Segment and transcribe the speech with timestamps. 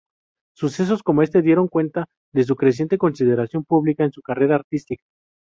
[0.55, 5.03] Sucesos como este dieron cuenta de su creciente consideración pública en su carrera artística.